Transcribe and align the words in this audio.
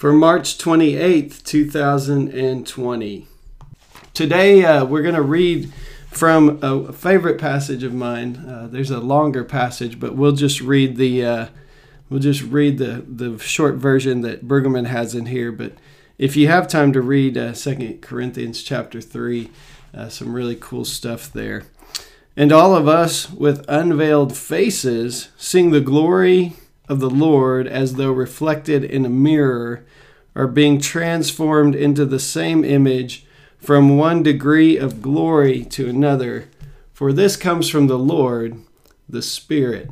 for 0.00 0.14
March 0.14 0.56
28th, 0.56 1.44
2020. 1.44 3.26
Today, 4.14 4.64
uh, 4.64 4.82
we're 4.82 5.02
going 5.02 5.14
to 5.14 5.20
read 5.20 5.70
from 6.08 6.58
a 6.62 6.90
favorite 6.90 7.38
passage 7.38 7.82
of 7.82 7.92
mine. 7.92 8.36
Uh, 8.36 8.66
there's 8.66 8.90
a 8.90 8.98
longer 8.98 9.44
passage, 9.44 10.00
but 10.00 10.16
we'll 10.16 10.32
just 10.32 10.62
read 10.62 10.96
the 10.96 11.22
uh, 11.22 11.46
we'll 12.08 12.18
just 12.18 12.40
read 12.40 12.78
the 12.78 13.04
the 13.06 13.38
short 13.40 13.74
version 13.74 14.22
that 14.22 14.48
Brueggemann 14.48 14.86
has 14.86 15.14
in 15.14 15.26
here. 15.26 15.52
But 15.52 15.74
if 16.16 16.34
you 16.34 16.48
have 16.48 16.66
time 16.66 16.94
to 16.94 17.02
read 17.02 17.36
uh, 17.36 17.52
Second 17.52 18.00
Corinthians 18.00 18.62
chapter 18.62 19.02
three, 19.02 19.50
uh, 19.92 20.08
some 20.08 20.32
really 20.32 20.56
cool 20.58 20.86
stuff 20.86 21.30
there. 21.30 21.64
And 22.38 22.52
all 22.52 22.74
of 22.74 22.88
us 22.88 23.30
with 23.30 23.66
unveiled 23.68 24.34
faces 24.34 25.28
sing 25.36 25.72
the 25.72 25.82
glory 25.82 26.54
of 26.90 26.98
the 26.98 27.08
Lord 27.08 27.68
as 27.68 27.94
though 27.94 28.10
reflected 28.10 28.82
in 28.82 29.06
a 29.06 29.10
mirror, 29.10 29.84
are 30.34 30.48
being 30.48 30.80
transformed 30.80 31.76
into 31.76 32.04
the 32.04 32.18
same 32.18 32.64
image 32.64 33.24
from 33.58 33.96
one 33.96 34.24
degree 34.24 34.76
of 34.76 35.00
glory 35.00 35.64
to 35.66 35.88
another. 35.88 36.48
For 36.92 37.12
this 37.12 37.36
comes 37.36 37.70
from 37.70 37.86
the 37.86 37.98
Lord, 37.98 38.60
the 39.08 39.22
Spirit. 39.22 39.90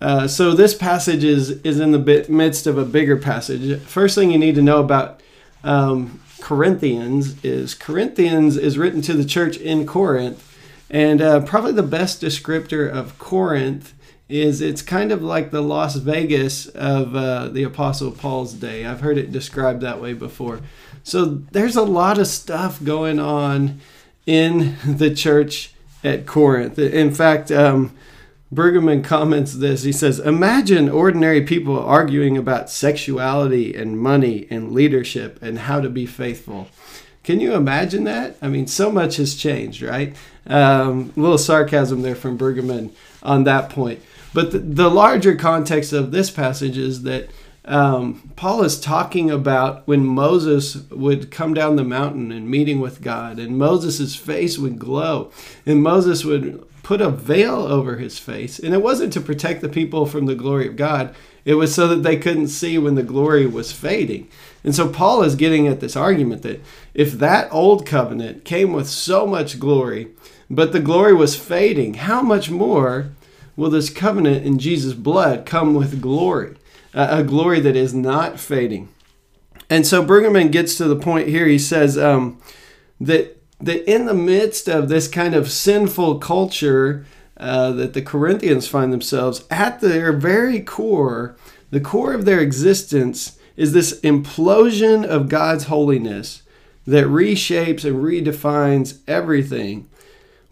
Uh, 0.00 0.26
so 0.26 0.52
this 0.52 0.74
passage 0.74 1.22
is 1.22 1.50
is 1.62 1.78
in 1.78 1.92
the 1.92 2.26
midst 2.28 2.66
of 2.66 2.76
a 2.76 2.84
bigger 2.84 3.16
passage. 3.16 3.80
First 3.82 4.16
thing 4.16 4.32
you 4.32 4.38
need 4.38 4.56
to 4.56 4.62
know 4.62 4.80
about 4.80 5.22
um, 5.62 6.20
Corinthians 6.40 7.42
is 7.44 7.74
Corinthians 7.74 8.56
is 8.56 8.76
written 8.76 9.00
to 9.02 9.14
the 9.14 9.24
church 9.24 9.56
in 9.58 9.86
Corinth 9.86 10.58
and 10.90 11.22
uh, 11.22 11.40
probably 11.40 11.72
the 11.72 11.84
best 11.84 12.20
descriptor 12.20 12.90
of 12.90 13.16
Corinth 13.18 13.94
is 14.34 14.60
it's 14.60 14.82
kind 14.82 15.12
of 15.12 15.22
like 15.22 15.52
the 15.52 15.62
Las 15.62 15.94
Vegas 15.94 16.66
of 16.66 17.14
uh, 17.14 17.48
the 17.48 17.62
Apostle 17.62 18.10
Paul's 18.10 18.52
day. 18.52 18.84
I've 18.84 19.00
heard 19.00 19.16
it 19.16 19.30
described 19.30 19.80
that 19.82 20.00
way 20.00 20.12
before. 20.12 20.60
So 21.04 21.24
there's 21.24 21.76
a 21.76 21.82
lot 21.82 22.18
of 22.18 22.26
stuff 22.26 22.82
going 22.82 23.20
on 23.20 23.80
in 24.26 24.76
the 24.84 25.14
church 25.14 25.72
at 26.02 26.26
Corinth. 26.26 26.80
In 26.80 27.14
fact, 27.14 27.52
um, 27.52 27.94
comments 29.04 29.54
this. 29.54 29.84
He 29.84 29.92
says, 29.92 30.18
Imagine 30.18 30.88
ordinary 30.88 31.42
people 31.42 31.78
arguing 31.78 32.36
about 32.36 32.70
sexuality 32.70 33.72
and 33.72 34.00
money 34.00 34.48
and 34.50 34.72
leadership 34.72 35.40
and 35.42 35.60
how 35.60 35.80
to 35.80 35.88
be 35.88 36.06
faithful. 36.06 36.66
Can 37.22 37.40
you 37.40 37.54
imagine 37.54 38.04
that? 38.04 38.36
I 38.42 38.48
mean, 38.48 38.66
so 38.66 38.90
much 38.90 39.16
has 39.16 39.34
changed, 39.34 39.80
right? 39.80 40.14
Um, 40.46 41.12
a 41.16 41.20
little 41.20 41.38
sarcasm 41.38 42.02
there 42.02 42.14
from 42.14 42.36
Brueggemann 42.36 42.90
on 43.24 43.44
that 43.44 43.70
point. 43.70 44.00
But 44.32 44.50
the, 44.50 44.58
the 44.58 44.90
larger 44.90 45.34
context 45.34 45.92
of 45.92 46.10
this 46.10 46.30
passage 46.30 46.76
is 46.76 47.02
that 47.02 47.30
um, 47.64 48.32
Paul 48.36 48.62
is 48.62 48.78
talking 48.78 49.30
about 49.30 49.86
when 49.88 50.04
Moses 50.04 50.76
would 50.90 51.30
come 51.30 51.54
down 51.54 51.76
the 51.76 51.84
mountain 51.84 52.30
and 52.30 52.50
meeting 52.50 52.80
with 52.80 53.00
God, 53.00 53.38
and 53.38 53.56
Moses' 53.56 54.14
face 54.14 54.58
would 54.58 54.78
glow, 54.78 55.32
and 55.64 55.82
Moses 55.82 56.24
would 56.24 56.62
put 56.82 57.00
a 57.00 57.08
veil 57.08 57.60
over 57.60 57.96
his 57.96 58.18
face. 58.18 58.58
And 58.58 58.74
it 58.74 58.82
wasn't 58.82 59.12
to 59.14 59.20
protect 59.20 59.62
the 59.62 59.70
people 59.70 60.04
from 60.04 60.26
the 60.26 60.34
glory 60.34 60.68
of 60.68 60.76
God, 60.76 61.14
it 61.46 61.54
was 61.54 61.74
so 61.74 61.88
that 61.88 62.02
they 62.02 62.16
couldn't 62.16 62.48
see 62.48 62.76
when 62.76 62.94
the 62.94 63.02
glory 63.02 63.46
was 63.46 63.72
fading. 63.72 64.28
And 64.62 64.74
so 64.74 64.88
Paul 64.88 65.22
is 65.22 65.34
getting 65.34 65.66
at 65.66 65.80
this 65.80 65.96
argument 65.96 66.42
that 66.42 66.62
if 66.94 67.12
that 67.12 67.52
old 67.52 67.86
covenant 67.86 68.44
came 68.44 68.72
with 68.72 68.88
so 68.88 69.26
much 69.26 69.58
glory, 69.58 70.08
but 70.50 70.72
the 70.72 70.80
glory 70.80 71.14
was 71.14 71.36
fading, 71.36 71.94
how 71.94 72.22
much 72.22 72.50
more 72.50 73.10
will 73.56 73.70
this 73.70 73.90
covenant 73.90 74.44
in 74.44 74.58
Jesus' 74.58 74.94
blood 74.94 75.46
come 75.46 75.74
with 75.74 76.00
glory? 76.00 76.56
a 76.94 77.24
glory 77.24 77.60
that 77.60 77.76
is 77.76 77.92
not 77.92 78.38
fading. 78.38 78.88
And 79.68 79.86
so 79.86 80.04
Brueggemann 80.04 80.52
gets 80.52 80.76
to 80.76 80.84
the 80.84 80.96
point 80.96 81.28
here. 81.28 81.46
He 81.46 81.58
says 81.58 81.98
um, 81.98 82.40
that 83.00 83.36
that 83.60 83.90
in 83.90 84.06
the 84.06 84.14
midst 84.14 84.68
of 84.68 84.88
this 84.88 85.08
kind 85.08 85.34
of 85.34 85.50
sinful 85.50 86.18
culture 86.18 87.06
uh, 87.36 87.72
that 87.72 87.94
the 87.94 88.02
Corinthians 88.02 88.68
find 88.68 88.92
themselves 88.92 89.44
at 89.50 89.80
their 89.80 90.12
very 90.12 90.60
core, 90.60 91.36
the 91.70 91.80
core 91.80 92.12
of 92.12 92.24
their 92.24 92.40
existence 92.40 93.38
is 93.56 93.72
this 93.72 94.00
implosion 94.00 95.04
of 95.04 95.28
God's 95.28 95.64
holiness 95.64 96.42
that 96.86 97.06
reshapes 97.06 97.84
and 97.84 98.04
redefines 98.04 98.98
everything. 99.08 99.88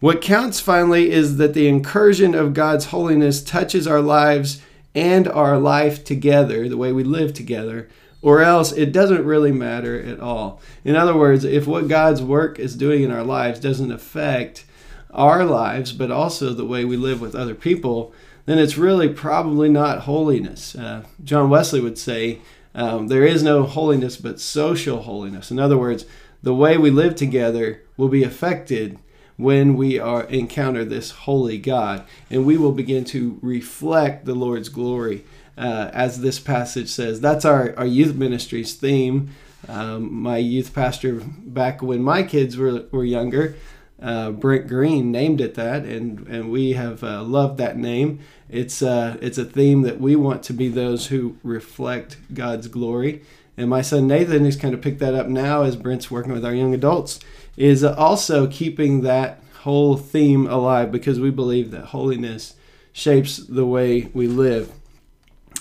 What 0.03 0.19
counts 0.19 0.59
finally 0.59 1.11
is 1.11 1.37
that 1.37 1.53
the 1.53 1.69
incursion 1.69 2.35
of 2.35 2.53
God's 2.53 2.87
holiness 2.87 3.41
touches 3.41 3.87
our 3.87 4.01
lives 4.01 4.61
and 4.93 5.29
our 5.29 5.57
life 5.57 6.03
together, 6.03 6.67
the 6.67 6.75
way 6.75 6.91
we 6.91 7.05
live 7.05 7.33
together, 7.33 7.87
or 8.21 8.41
else 8.41 8.73
it 8.73 8.91
doesn't 8.91 9.23
really 9.23 9.53
matter 9.53 9.97
at 9.97 10.19
all. 10.19 10.59
In 10.83 10.97
other 10.97 11.15
words, 11.15 11.45
if 11.45 11.67
what 11.67 11.87
God's 11.87 12.21
work 12.21 12.59
is 12.59 12.75
doing 12.75 13.01
in 13.01 13.11
our 13.11 13.23
lives 13.23 13.61
doesn't 13.61 13.93
affect 13.93 14.65
our 15.11 15.45
lives, 15.45 15.93
but 15.93 16.11
also 16.11 16.49
the 16.49 16.65
way 16.65 16.83
we 16.83 16.97
live 16.97 17.21
with 17.21 17.33
other 17.33 17.55
people, 17.55 18.11
then 18.45 18.59
it's 18.59 18.77
really 18.77 19.07
probably 19.07 19.69
not 19.69 19.99
holiness. 19.99 20.75
Uh, 20.75 21.05
John 21.23 21.49
Wesley 21.49 21.79
would 21.79 21.97
say, 21.97 22.39
um, 22.75 23.07
there 23.07 23.23
is 23.23 23.41
no 23.41 23.63
holiness 23.63 24.17
but 24.17 24.41
social 24.41 25.03
holiness. 25.03 25.49
In 25.49 25.59
other 25.59 25.77
words, 25.77 26.05
the 26.41 26.53
way 26.53 26.77
we 26.77 26.91
live 26.91 27.15
together 27.15 27.83
will 27.95 28.09
be 28.09 28.25
affected 28.25 28.99
when 29.37 29.75
we 29.75 29.99
are 29.99 30.23
encounter 30.25 30.85
this 30.85 31.11
holy 31.11 31.57
God, 31.57 32.03
and 32.29 32.45
we 32.45 32.57
will 32.57 32.71
begin 32.71 33.03
to 33.05 33.39
reflect 33.41 34.25
the 34.25 34.35
Lord's 34.35 34.69
glory, 34.69 35.23
uh, 35.57 35.89
as 35.93 36.21
this 36.21 36.39
passage 36.39 36.89
says. 36.89 37.21
That's 37.21 37.45
our, 37.45 37.73
our 37.77 37.85
youth 37.85 38.15
ministry's 38.15 38.73
theme. 38.73 39.29
Um, 39.67 40.13
my 40.13 40.37
youth 40.37 40.73
pastor 40.73 41.21
back 41.23 41.81
when 41.81 42.03
my 42.03 42.23
kids 42.23 42.57
were, 42.57 42.85
were 42.91 43.05
younger, 43.05 43.55
uh, 44.01 44.31
Brent 44.31 44.67
Green, 44.67 45.11
named 45.11 45.39
it 45.39 45.55
that, 45.55 45.85
and, 45.85 46.27
and 46.27 46.51
we 46.51 46.73
have 46.73 47.03
uh, 47.03 47.23
loved 47.23 47.57
that 47.59 47.77
name. 47.77 48.19
It's, 48.49 48.81
uh, 48.81 49.17
it's 49.21 49.37
a 49.37 49.45
theme 49.45 49.83
that 49.83 49.99
we 50.01 50.15
want 50.15 50.43
to 50.43 50.53
be 50.53 50.67
those 50.67 51.07
who 51.07 51.37
reflect 51.43 52.17
God's 52.33 52.67
glory. 52.67 53.21
And 53.55 53.69
my 53.69 53.81
son 53.81 54.07
Nathan, 54.07 54.45
has 54.45 54.55
kind 54.55 54.73
of 54.73 54.81
picked 54.81 54.99
that 54.99 55.13
up 55.13 55.27
now 55.27 55.61
as 55.61 55.75
Brent's 55.75 56.11
working 56.11 56.33
with 56.33 56.45
our 56.45 56.53
young 56.53 56.73
adults, 56.73 57.19
is 57.57 57.83
also 57.83 58.47
keeping 58.47 59.01
that 59.01 59.39
whole 59.61 59.95
theme 59.95 60.47
alive 60.47 60.91
because 60.91 61.19
we 61.19 61.29
believe 61.29 61.71
that 61.71 61.85
holiness 61.85 62.55
shapes 62.91 63.37
the 63.37 63.65
way 63.65 64.09
we 64.13 64.27
live. 64.27 64.71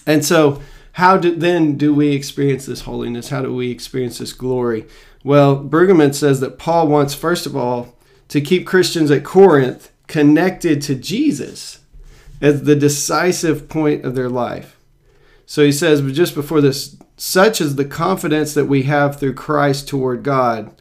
And 0.06 0.24
so, 0.24 0.60
how 0.96 1.16
do, 1.16 1.34
then 1.34 1.76
do 1.76 1.94
we 1.94 2.08
experience 2.08 2.66
this 2.66 2.82
holiness? 2.82 3.30
How 3.30 3.42
do 3.42 3.54
we 3.54 3.70
experience 3.70 4.18
this 4.18 4.32
glory? 4.32 4.86
Well, 5.24 5.62
Brueggemann 5.62 6.14
says 6.14 6.40
that 6.40 6.58
Paul 6.58 6.88
wants, 6.88 7.14
first 7.14 7.46
of 7.46 7.56
all, 7.56 7.96
to 8.28 8.40
keep 8.40 8.66
Christians 8.66 9.10
at 9.10 9.24
Corinth 9.24 9.90
connected 10.06 10.82
to 10.82 10.94
Jesus 10.94 11.78
as 12.40 12.64
the 12.64 12.76
decisive 12.76 13.68
point 13.68 14.04
of 14.04 14.14
their 14.14 14.28
life. 14.28 14.76
So 15.46 15.64
he 15.64 15.72
says, 15.72 16.02
but 16.02 16.12
just 16.12 16.34
before 16.34 16.60
this, 16.60 16.96
such 17.16 17.60
is 17.60 17.76
the 17.76 17.84
confidence 17.84 18.52
that 18.54 18.66
we 18.66 18.82
have 18.82 19.18
through 19.18 19.34
Christ 19.34 19.88
toward 19.88 20.22
God 20.22 20.74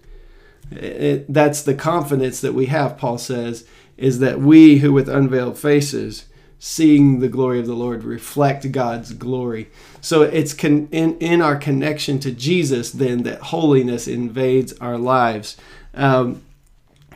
it, 0.72 1.32
that's 1.32 1.62
the 1.62 1.74
confidence 1.74 2.42
that 2.42 2.54
we 2.54 2.68
have, 2.68 2.98
Paul 2.98 3.18
says, 3.18 3.66
is 3.98 4.20
that 4.20 4.40
we 4.40 4.80
who 4.80 4.92
with 4.92 5.10
unveiled 5.10 5.58
faces, 5.58 6.26
seeing 6.60 7.20
the 7.20 7.28
glory 7.28 7.60
of 7.60 7.68
the 7.68 7.74
Lord, 7.74 8.04
reflect 8.04 8.72
God's 8.72 9.14
glory. 9.14 9.70
So 10.00 10.22
it's 10.22 10.54
con- 10.54 10.88
in, 10.92 11.18
in 11.20 11.42
our 11.42 11.56
connection 11.56 12.20
to 12.20 12.32
Jesus, 12.32 12.92
then, 12.92 13.24
that 13.24 13.42
holiness 13.42 14.08
invades 14.08 14.74
our 14.74 14.98
lives. 14.98 15.58
Um, 15.94 16.42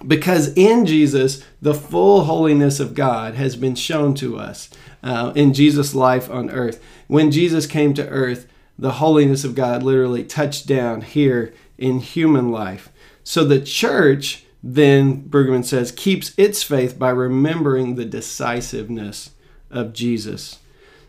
because 0.05 0.53
in 0.55 0.85
Jesus, 0.85 1.43
the 1.61 1.73
full 1.73 2.25
holiness 2.25 2.79
of 2.79 2.93
God 2.93 3.35
has 3.35 3.55
been 3.55 3.75
shown 3.75 4.13
to 4.15 4.37
us 4.37 4.69
uh, 5.01 5.31
in 5.35 5.53
Jesus' 5.53 5.95
life 5.95 6.29
on 6.29 6.49
earth. 6.51 6.83
When 7.07 7.31
Jesus 7.31 7.65
came 7.65 7.93
to 7.93 8.07
earth, 8.09 8.47
the 8.77 8.93
holiness 8.93 9.43
of 9.43 9.55
God 9.55 9.83
literally 9.83 10.23
touched 10.23 10.67
down 10.67 11.01
here 11.01 11.53
in 11.77 11.99
human 11.99 12.51
life. 12.51 12.89
So 13.25 13.43
the 13.43 13.59
church, 13.59 14.45
then, 14.63 15.27
Brueggemann 15.27 15.65
says, 15.65 15.91
keeps 15.91 16.31
its 16.37 16.61
faith 16.61 16.97
by 16.97 17.09
remembering 17.09 17.95
the 17.95 18.05
decisiveness 18.05 19.31
of 19.71 19.93
Jesus. 19.93 20.59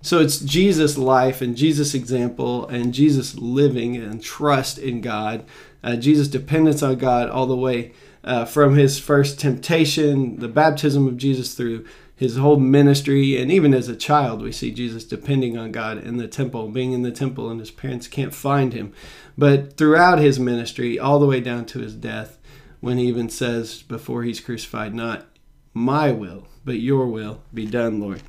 So 0.01 0.21
it's 0.21 0.41
Jesus' 0.41 0.97
life 0.97 1.43
and 1.43 1.57
Jesus' 1.57 1.95
example 1.95 2.67
and 2.69 2.95
Jesus 2.95 3.37
living 3.37 3.97
and 3.97 4.23
trust 4.23 4.79
in 4.79 5.03
God, 5.03 5.45
uh, 5.85 5.97
Jesus' 5.97 6.29
dependence 6.29 6.83
on 6.83 6.97
God 6.97 7.29
all 7.29 7.47
the 7.47 7.55
way 7.55 7.93
uh, 8.25 8.47
from 8.47 8.77
his 8.77 8.99
first 8.99 9.39
temptation, 9.39 10.39
the 10.39 10.49
baptism 10.49 11.07
of 11.07 11.19
Jesus 11.19 11.55
through 11.55 11.85
his 12.17 12.39
whole 12.39 12.57
ministry, 12.57 13.41
and 13.41 13.53
even 13.53 13.75
as 13.75 13.89
a 13.89 13.95
child, 13.95 14.41
we 14.41 14.51
see 14.51 14.73
Jesus 14.73 15.05
depending 15.05 15.59
on 15.59 15.71
God 15.71 16.03
in 16.03 16.17
the 16.17 16.27
temple, 16.27 16.69
being 16.69 16.93
in 16.93 17.03
the 17.03 17.13
temple, 17.13 17.51
and 17.51 17.61
his 17.61 17.71
parents 17.71 18.09
can't 18.09 18.35
find 18.35 18.73
him. 18.73 18.95
But 19.37 19.77
throughout 19.77 20.19
his 20.19 20.41
ministry, 20.41 20.99
all 20.99 21.19
the 21.19 21.27
way 21.27 21.41
down 21.41 21.67
to 21.67 21.81
his 21.81 21.95
death, 21.95 22.39
when 22.81 22.97
he 22.97 23.07
even 23.07 23.29
says 23.29 23.83
before 23.83 24.23
he's 24.23 24.41
crucified, 24.41 24.95
Not 24.95 25.27
my 25.75 26.11
will, 26.11 26.47
but 26.65 26.79
your 26.79 27.07
will 27.07 27.43
be 27.53 27.67
done, 27.67 28.01
Lord. 28.01 28.23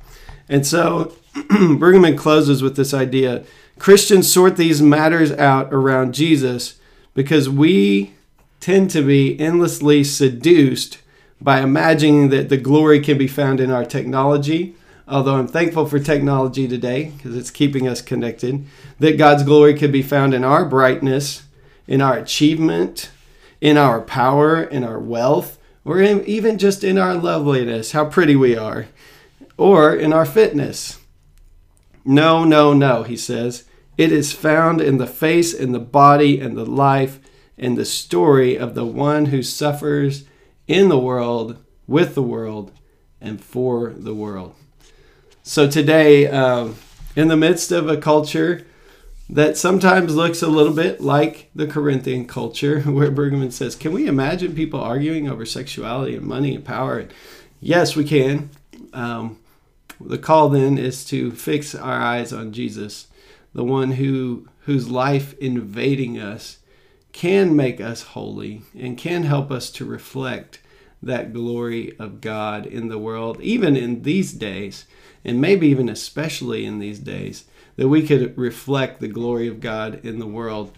And 0.50 0.66
so 0.66 1.14
Brueggemann 1.34 2.18
closes 2.18 2.62
with 2.62 2.76
this 2.76 2.92
idea 2.92 3.44
Christians 3.78 4.30
sort 4.30 4.56
these 4.56 4.82
matters 4.82 5.30
out 5.32 5.72
around 5.72 6.12
Jesus 6.12 6.78
because 7.14 7.48
we 7.48 8.14
tend 8.60 8.90
to 8.90 9.02
be 9.02 9.38
endlessly 9.38 10.02
seduced 10.02 10.98
by 11.40 11.60
imagining 11.60 12.30
that 12.30 12.48
the 12.48 12.56
glory 12.56 13.00
can 13.00 13.18
be 13.18 13.28
found 13.28 13.60
in 13.60 13.70
our 13.70 13.84
technology. 13.84 14.74
Although 15.06 15.36
I'm 15.36 15.48
thankful 15.48 15.86
for 15.86 15.98
technology 15.98 16.68
today 16.68 17.12
because 17.16 17.36
it's 17.36 17.50
keeping 17.50 17.88
us 17.88 18.02
connected, 18.02 18.66
that 18.98 19.16
God's 19.16 19.42
glory 19.42 19.74
could 19.74 19.92
be 19.92 20.02
found 20.02 20.34
in 20.34 20.44
our 20.44 20.64
brightness, 20.64 21.44
in 21.86 22.02
our 22.02 22.18
achievement, 22.18 23.10
in 23.60 23.76
our 23.76 24.00
power, 24.00 24.62
in 24.62 24.84
our 24.84 24.98
wealth, 24.98 25.58
or 25.84 26.00
in, 26.00 26.24
even 26.26 26.58
just 26.58 26.84
in 26.84 26.98
our 26.98 27.14
loveliness, 27.14 27.92
how 27.92 28.04
pretty 28.04 28.36
we 28.36 28.56
are, 28.56 28.88
or 29.56 29.94
in 29.94 30.12
our 30.12 30.26
fitness. 30.26 30.98
No, 32.04 32.44
no, 32.44 32.74
no, 32.74 33.02
he 33.02 33.16
says. 33.16 33.64
It 33.96 34.12
is 34.12 34.32
found 34.32 34.80
in 34.80 34.98
the 34.98 35.06
face 35.06 35.54
and 35.54 35.74
the 35.74 35.80
body 35.80 36.38
and 36.38 36.56
the 36.56 36.66
life 36.66 37.18
and 37.56 37.76
the 37.76 37.84
story 37.84 38.56
of 38.56 38.74
the 38.74 38.84
one 38.84 39.26
who 39.26 39.42
suffers 39.42 40.24
in 40.68 40.88
the 40.88 40.98
world, 40.98 41.56
with 41.86 42.14
the 42.14 42.22
world, 42.22 42.70
and 43.20 43.42
for 43.42 43.90
the 43.90 44.14
world. 44.14 44.54
So 45.42 45.68
today, 45.68 46.28
um, 46.28 46.76
in 47.16 47.28
the 47.28 47.36
midst 47.36 47.72
of 47.72 47.88
a 47.88 47.96
culture 47.96 48.66
that 49.30 49.56
sometimes 49.56 50.14
looks 50.14 50.42
a 50.42 50.48
little 50.48 50.72
bit 50.72 51.00
like 51.00 51.50
the 51.54 51.66
Corinthian 51.66 52.26
culture, 52.26 52.80
where 52.86 53.10
Brueggemann 53.10 53.52
says, 53.52 53.74
Can 53.74 53.92
we 53.92 54.06
imagine 54.06 54.54
people 54.54 54.80
arguing 54.80 55.28
over 55.28 55.44
sexuality 55.44 56.14
and 56.14 56.26
money 56.26 56.54
and 56.54 56.64
power? 56.64 57.08
Yes, 57.60 57.96
we 57.96 58.04
can. 58.04 58.50
Um, 58.92 59.38
the 60.00 60.18
call 60.18 60.48
then 60.48 60.78
is 60.78 61.04
to 61.06 61.32
fix 61.32 61.74
our 61.74 62.00
eyes 62.00 62.32
on 62.32 62.52
Jesus, 62.52 63.08
the 63.52 63.64
one 63.64 63.92
who 63.92 64.46
whose 64.60 64.90
life 64.90 65.36
invading 65.38 66.18
us 66.20 66.58
can 67.18 67.56
make 67.56 67.80
us 67.80 68.02
holy 68.02 68.62
and 68.78 68.96
can 68.96 69.24
help 69.24 69.50
us 69.50 69.70
to 69.72 69.84
reflect 69.84 70.60
that 71.02 71.32
glory 71.32 71.92
of 71.98 72.20
God 72.20 72.64
in 72.64 72.86
the 72.86 72.98
world, 72.98 73.40
even 73.40 73.76
in 73.76 74.02
these 74.02 74.32
days, 74.32 74.86
and 75.24 75.40
maybe 75.40 75.66
even 75.66 75.88
especially 75.88 76.64
in 76.64 76.78
these 76.78 77.00
days, 77.00 77.44
that 77.74 77.88
we 77.88 78.06
could 78.06 78.38
reflect 78.38 79.00
the 79.00 79.08
glory 79.08 79.48
of 79.48 79.58
God 79.58 79.98
in 80.04 80.20
the 80.20 80.28
world 80.28 80.70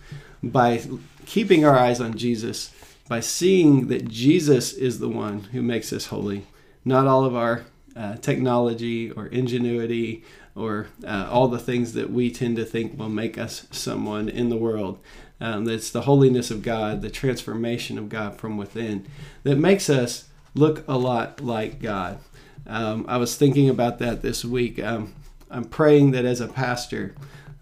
by 0.43 0.81
keeping 1.27 1.63
our 1.63 1.79
eyes 1.79 2.01
on 2.01 2.17
Jesus, 2.17 2.75
by 3.07 3.21
seeing 3.21 3.89
that 3.89 4.09
Jesus 4.09 4.73
is 4.73 4.99
the 4.99 5.11
one 5.11 5.41
who 5.53 5.61
makes 5.61 5.93
us 5.93 6.07
holy, 6.07 6.47
not 6.87 7.07
all 7.07 7.27
of 7.27 7.37
our 7.37 7.67
uh, 7.95 8.17
technology 8.17 9.11
or 9.11 9.27
ingenuity 9.27 10.25
or 10.57 10.87
uh, 11.07 11.29
all 11.31 11.49
the 11.49 11.59
things 11.59 11.93
that 11.93 12.11
we 12.11 12.31
tend 12.31 12.57
to 12.57 12.65
think 12.65 12.99
will 12.99 13.11
make 13.11 13.37
us 13.37 13.67
someone 13.71 14.31
in 14.31 14.49
the 14.49 14.57
world. 14.57 14.99
Um, 15.41 15.65
that's 15.65 15.91
the 15.91 16.03
holiness 16.03 16.51
of 16.51 16.63
God, 16.63 17.01
the 17.01 17.11
transformation 17.11 17.99
of 17.99 18.09
God 18.09 18.37
from 18.37 18.59
within 18.59 19.07
that 19.43 19.57
makes 19.57 19.89
us 19.89 20.29
look 20.55 20.85
a 20.87 20.99
lot 20.99 21.41
like 21.41 21.81
God. 21.81 22.19
Um, 22.67 23.07
I 23.09 23.17
was 23.17 23.37
thinking 23.37 23.69
about 23.69 23.99
that 24.01 24.23
this 24.23 24.45
week. 24.45 24.79
Um, 24.83 25.15
I'm 25.51 25.65
praying 25.65 26.11
that 26.13 26.25
as 26.25 26.41
a 26.41 26.49
pastor, 26.49 27.15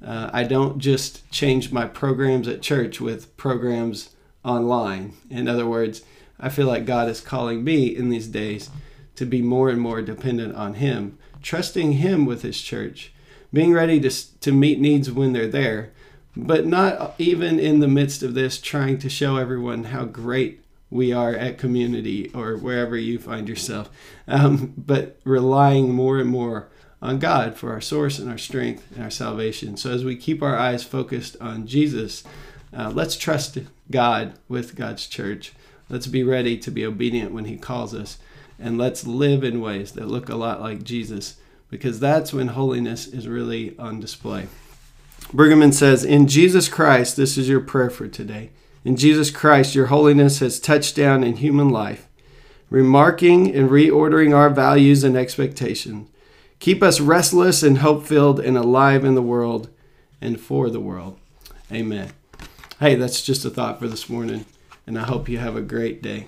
uh, 0.04 0.30
I 0.32 0.44
don't 0.44 0.78
just 0.78 1.28
change 1.30 1.72
my 1.72 1.86
programs 1.86 2.48
at 2.48 2.62
church 2.62 3.00
with 3.00 3.36
programs 3.36 4.10
online. 4.44 5.14
In 5.30 5.48
other 5.48 5.66
words, 5.66 6.02
I 6.38 6.48
feel 6.48 6.66
like 6.66 6.86
God 6.86 7.08
is 7.08 7.20
calling 7.20 7.64
me 7.64 7.86
in 7.86 8.08
these 8.10 8.28
days 8.28 8.70
to 9.16 9.26
be 9.26 9.42
more 9.42 9.68
and 9.68 9.80
more 9.80 10.00
dependent 10.02 10.54
on 10.54 10.74
Him, 10.74 11.18
trusting 11.42 11.92
Him 11.94 12.26
with 12.26 12.42
His 12.42 12.60
church, 12.60 13.12
being 13.52 13.72
ready 13.72 13.98
to, 14.00 14.38
to 14.40 14.52
meet 14.52 14.78
needs 14.78 15.10
when 15.10 15.32
they're 15.32 15.48
there, 15.48 15.92
but 16.38 16.64
not 16.64 17.16
even 17.18 17.58
in 17.58 17.80
the 17.80 17.88
midst 17.88 18.22
of 18.22 18.34
this 18.34 18.60
trying 18.60 18.96
to 18.98 19.10
show 19.10 19.36
everyone 19.36 19.84
how 19.84 20.04
great 20.04 20.62
we 20.88 21.12
are 21.12 21.34
at 21.34 21.58
community 21.58 22.30
or 22.32 22.56
wherever 22.56 22.96
you 22.96 23.18
find 23.18 23.48
yourself, 23.48 23.90
um, 24.28 24.72
but 24.76 25.18
relying 25.24 25.92
more 25.92 26.18
and 26.18 26.30
more 26.30 26.68
on 27.02 27.18
God 27.18 27.56
for 27.56 27.72
our 27.72 27.80
source 27.80 28.20
and 28.20 28.30
our 28.30 28.38
strength 28.38 28.86
and 28.94 29.02
our 29.02 29.10
salvation. 29.10 29.76
So 29.76 29.90
as 29.90 30.04
we 30.04 30.16
keep 30.16 30.40
our 30.40 30.56
eyes 30.56 30.84
focused 30.84 31.36
on 31.40 31.66
Jesus, 31.66 32.22
uh, 32.72 32.90
let's 32.94 33.16
trust 33.16 33.58
God 33.90 34.34
with 34.48 34.76
God's 34.76 35.08
church. 35.08 35.52
Let's 35.90 36.06
be 36.06 36.22
ready 36.22 36.56
to 36.58 36.70
be 36.70 36.86
obedient 36.86 37.32
when 37.32 37.46
He 37.46 37.56
calls 37.56 37.94
us 37.94 38.18
and 38.60 38.78
let's 38.78 39.06
live 39.06 39.42
in 39.42 39.60
ways 39.60 39.92
that 39.92 40.06
look 40.06 40.28
a 40.28 40.36
lot 40.36 40.60
like 40.60 40.84
Jesus 40.84 41.36
because 41.68 41.98
that's 41.98 42.32
when 42.32 42.48
holiness 42.48 43.08
is 43.08 43.26
really 43.26 43.76
on 43.76 43.98
display. 43.98 44.46
Brueggemann 45.32 45.74
says, 45.74 46.04
In 46.04 46.26
Jesus 46.26 46.68
Christ, 46.68 47.16
this 47.16 47.36
is 47.36 47.48
your 47.48 47.60
prayer 47.60 47.90
for 47.90 48.08
today. 48.08 48.50
In 48.84 48.96
Jesus 48.96 49.30
Christ, 49.30 49.74
your 49.74 49.86
holiness 49.86 50.38
has 50.38 50.58
touched 50.58 50.96
down 50.96 51.22
in 51.22 51.36
human 51.36 51.68
life, 51.68 52.08
remarking 52.70 53.54
and 53.54 53.68
reordering 53.68 54.34
our 54.34 54.48
values 54.48 55.04
and 55.04 55.16
expectations. 55.16 56.08
Keep 56.60 56.82
us 56.82 56.98
restless 56.98 57.62
and 57.62 57.78
hope 57.78 58.06
filled 58.06 58.40
and 58.40 58.56
alive 58.56 59.04
in 59.04 59.14
the 59.14 59.22
world 59.22 59.68
and 60.20 60.40
for 60.40 60.70
the 60.70 60.80
world. 60.80 61.18
Amen. 61.70 62.10
Hey, 62.80 62.94
that's 62.94 63.22
just 63.22 63.44
a 63.44 63.50
thought 63.50 63.78
for 63.78 63.86
this 63.86 64.08
morning, 64.08 64.46
and 64.86 64.98
I 64.98 65.02
hope 65.02 65.28
you 65.28 65.38
have 65.38 65.56
a 65.56 65.62
great 65.62 66.02
day. 66.02 66.26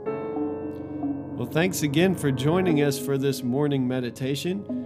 Well, 0.00 1.48
thanks 1.48 1.82
again 1.82 2.14
for 2.14 2.32
joining 2.32 2.82
us 2.82 2.98
for 2.98 3.16
this 3.16 3.42
morning 3.42 3.86
meditation. 3.86 4.85